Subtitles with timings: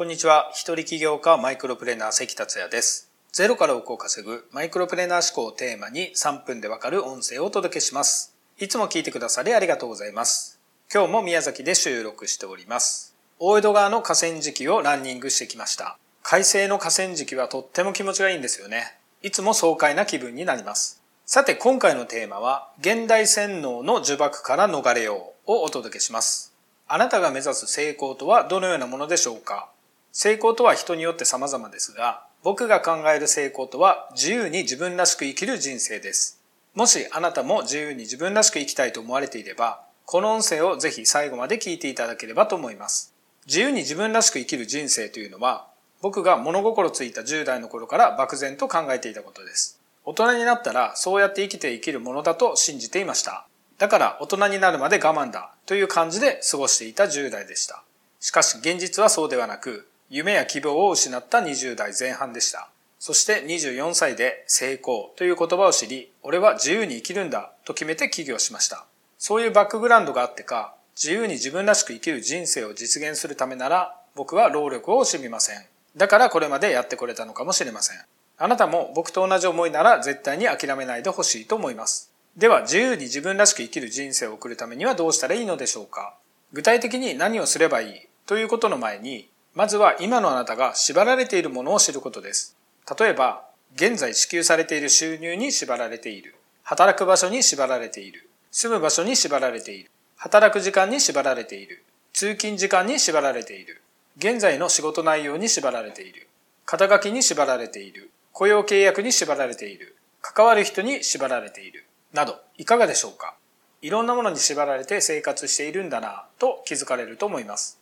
[0.00, 0.48] こんにちは。
[0.54, 3.10] 一人起業家マイクロプレーナー関達也です。
[3.32, 8.34] ゼロから億を稼ぐマイクロプレーナー思考をテーマに3分でわかる音声をお届けします。
[8.58, 10.58] いつも聞いてくださりありがとうございます。
[10.90, 13.14] 今日も宮崎で収録しております。
[13.38, 15.98] 大江戸川の河川敷をランニングしてきました。
[16.22, 18.96] 快晴の河川敷はとっても気持ちがいいんですよね。
[19.20, 21.02] いつも爽快な気分になります。
[21.26, 26.54] さて今回のテーマは、現代洗脳の呪縛から逃れようをお届けします。
[26.88, 29.68] あなたが目指す成功とはどのようなものでしょうか？
[30.12, 36.40] 成功とは人によって様々ですが、僕が考える成功とは自由に自分らしく生きる人生です。
[36.74, 43.14] もしあなたも自由に自分らしく生きたいと思われていれば、この音声をぜひ最後まで聞いていただければと思います。
[43.46, 45.68] 自由に自分らしく生きる人生というのは、
[46.00, 49.80] 僕が物心ついた10代の頃から漠然と考えていたことです。
[50.04, 53.46] 大人になったらそうやって生きて生きるものだと信じていました。
[53.78, 57.82] だから大人になるまで我慢だという感じで過ごしていた10代でした。
[58.18, 62.68] しかし現実はそうではなく、夢や希望を失った20代前半でした。
[62.98, 68.86] そして24歳で成功という言葉を知り、俺は自由に生きるんだと決めて起業しました。
[69.18, 75.64] そういうバックグラウンドがあってか、自由に自分らしく生きる人生を実現するためなら、僕は労力を惜しみません。
[75.96, 77.98] だからこれまでやってこれたのかもしれません。
[78.36, 82.10] あなたも僕と同じ思いなら絶対に諦めないでほしいと思います。
[82.36, 86.14] では自由に自分らしく生きる人生を送るためにはどうしたらいいのでしょうか
[86.52, 92.56] 具体的に何をすればいいということの前にまずは今のあなたが縛られているものを知ることです。
[92.98, 96.34] 例えば、現在支給されている収入に縛られている。
[96.62, 98.28] 働く場所に縛られている。
[98.52, 99.90] 住む場所に縛られている。
[100.16, 101.84] 働く時間に縛られている。
[102.12, 103.82] 通勤時間に縛られている。
[104.16, 106.28] 現在の仕事内容に縛られている。
[106.64, 108.10] 肩書きに縛られている。
[108.32, 109.96] 雇用契約に縛られている。
[110.20, 111.86] 関わる人に縛られている。
[112.12, 113.34] など、いかがでしょうか？
[113.82, 117.79] いろんなものに縛られて生活しているんだなぁと気づかれると思います。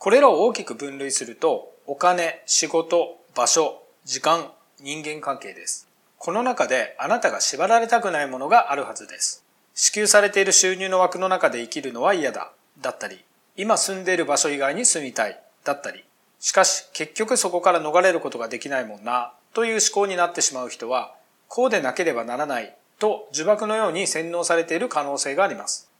[0.00, 5.88] これらを大きく分類すると、お金、仕事、場所、時間、人間関係です。
[6.16, 9.44] この中であなたが縛られたくないものがあるはずです。
[9.74, 13.22] 支給されている収入の枠の中で生きるのは嫌だ、だったり、
[13.58, 16.02] 今住んでいる場所以外に住みたい、だったり、
[16.38, 21.14] しかし結局そこから逃れることができないもんな、という思考になってしまう人は、
[21.46, 25.90] こうでなければならないと呪縛のように洗脳されている可能性があります。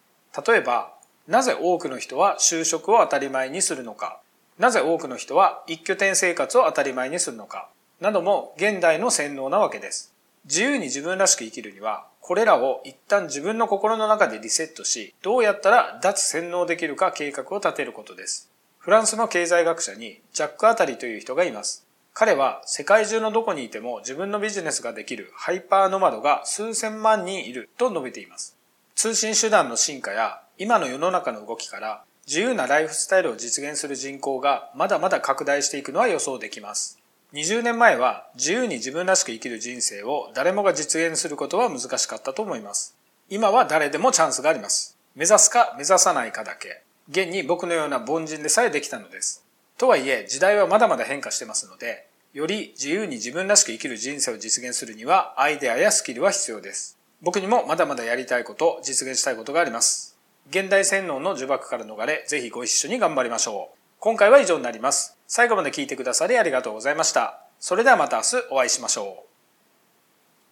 [0.46, 0.94] 例えば、
[1.30, 4.20] なぜ多くの人は就職を当たり前にするのか？
[4.58, 7.68] なぜ多くの人は一拠点生活を当たり前にするのか？
[8.00, 10.12] なども現代の洗脳なわけです。
[10.44, 18.50] 自由に自分らしく生きるには、これらを一旦自分の心の中でリセットし、どうやったら脱洗脳できるか計画を立てることです。
[18.78, 21.86] フランスの経済学者にジャック・アタリという人がいます。
[22.12, 28.56] 彼は世界中のどこにいても自分のビジネスができるハイパーノマドが数千万人いると述べています。
[28.96, 36.98] 通信手段の進化や今の世の中の動きから自由なライフスタイルを実現する人口がまだまだ拡大していくのは予想できます。
[37.32, 42.94] 20年前は自由に自分らしく生きる人生を誰もが実現することは難しかったと思います。
[43.30, 44.98] 今は誰でもチャンスがあります。
[45.14, 46.82] 目指すか目指さないかだけ。
[47.08, 49.42] 現に僕のような凡人でさえできたのです。
[49.78, 56.98] とはいえ時代はまだまだ変化してますので、より自由に自分らしく生きる人生を実現するにはアイデアやスキルは必要です。
[57.22, 60.19] 僕にもまだまだやりたいこと、実現したいことがあります。
[60.48, 63.78] 現代洗脳の呪縛から逃れ、ぜひご一緒に頑張りましょう。
[63.98, 65.16] 今回は以上になります。
[65.26, 67.42] 最後まで聞いてくださりありがとうございました。
[67.58, 69.29] それではまた明日お会いしましょう。